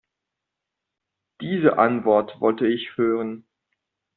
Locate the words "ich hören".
2.65-3.45